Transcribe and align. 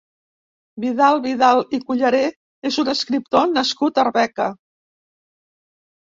Vidal 0.83 1.19
Vidal 1.25 1.59
i 1.77 1.79
Culleré 1.89 2.21
és 2.69 2.77
un 2.83 2.89
escriptor 2.93 3.45
nascut 3.57 4.01
a 4.01 4.01
Arbeca. 4.05 4.49